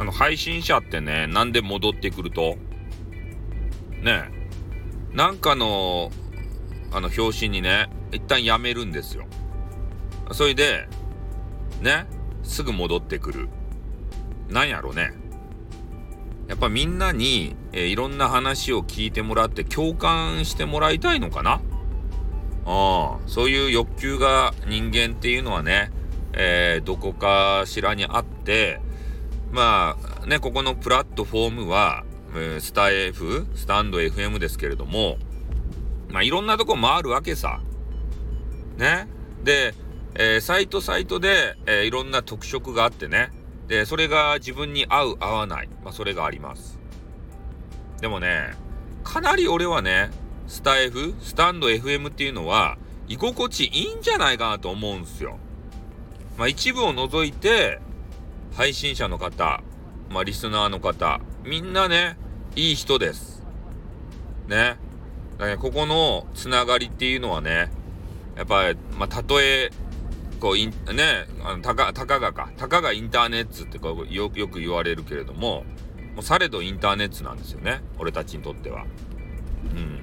[0.00, 2.56] あの配信者ってね、なんで戻ってくると、
[4.02, 4.24] ね
[5.12, 6.10] なんかの、
[6.90, 9.26] あの、表紙にね、一旦やめるんですよ。
[10.32, 10.88] それで、
[11.82, 12.06] ね、
[12.42, 13.48] すぐ戻ってくる。
[14.48, 15.12] なんやろね。
[16.48, 21.60] やっぱみんなに、えー、いろんな話を聞いてもらって共感してもらいたいのかな？
[22.64, 25.92] あそういう欲求が人間っていうのはね、
[26.32, 28.80] えー、どこかしらにあって、
[29.52, 32.04] まあね、ここのプラットフォームは、
[32.34, 35.18] えー、スタ F、スタンド FM ですけれども、
[36.08, 37.60] まあいろんなとこ回るわけさ。
[38.76, 39.08] ね。
[39.42, 39.74] で、
[40.14, 43.32] えー、サイトサイトで、えー、いろんな特色があってね。
[43.66, 45.68] で、それが自分に合う合わない。
[45.82, 46.78] まあそれがあります。
[48.00, 48.54] でもね、
[49.02, 50.10] かなり俺はね、
[50.46, 52.78] スタ F、スタンド FM っていうのは、
[53.08, 55.38] 居心地いいんじゃないかなと思うんすよ。
[56.38, 57.80] まあ一部を除いて、
[58.52, 59.62] 配信者の方、
[60.10, 62.16] まあリスナーの方、みんなね、
[62.56, 63.42] いい人です。
[64.48, 64.76] ね。
[65.38, 67.70] だからここのつながりっていうのはね、
[68.36, 69.70] やっぱり、まあ、たとえ、
[70.40, 75.64] こう、いん、ね、あの、たか、たかがか、たかがインターネットってこうよ、よく言われるけれども、
[76.14, 77.82] もうされどインターネットなんですよね。
[77.98, 78.84] 俺たちにとっては。
[79.74, 80.02] うん。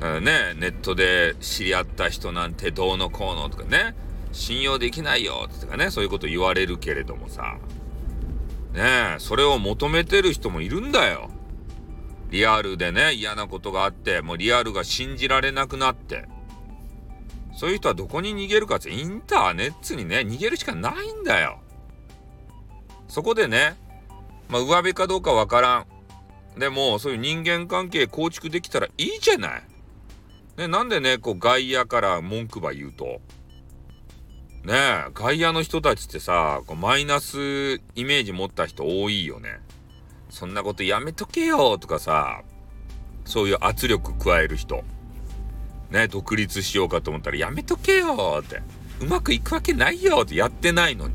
[0.00, 3.94] だからね、ネットで知り合った人なんてどうのこうのとかね、
[4.32, 7.58] 信用できないよとかね、そういうこと言われるけれどもさ、
[8.72, 11.30] ねえ、それを求めてる人もいるんだよ。
[12.30, 16.26] リアルでね、嫌なことがあって、もうリアルが信じられなくなって。
[17.54, 21.60] そういう人はどこに逃げるかって、インターネットにね、逃げるしかないんだよ。
[23.08, 23.76] そこでね、
[24.48, 25.86] まあ、上辺かどうかわから
[26.56, 26.58] ん。
[26.58, 29.62] でも、そういう人間関係構築できたらいいじゃない。
[30.56, 33.20] ね、なんでね、こう外野から文句ば言うと。
[34.64, 39.58] ねえ、外野の人たちってさ、こうマイナスイメージ持った人多いよね。
[40.30, 42.42] そんなことやめとけよとかさ、
[43.24, 44.84] そういう圧力加える人。
[45.90, 48.62] ね、独立しようかと思ったらやめとけよって。
[49.00, 51.14] うまくいくわけないよってやってないのに。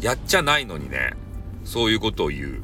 [0.00, 1.12] やっちゃないのにね、
[1.64, 2.60] そういうことを言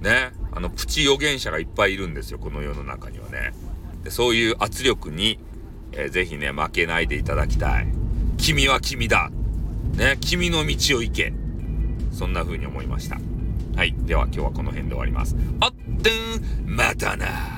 [0.00, 0.02] う。
[0.02, 3.52] ね、あの、プチ予言者がいっぱいいるんですよ、この世の中にはね。
[4.04, 5.40] でそういう圧力に、
[5.90, 8.05] えー、ぜひね、負けないでいただきたい。
[8.46, 9.32] 君は君だ。
[9.96, 11.32] ね、君の道を行け。
[12.12, 13.18] そんな風に思いました。
[13.74, 13.92] はい。
[14.06, 15.34] では今日はこの辺で終わります。
[15.58, 17.55] あってん、またな。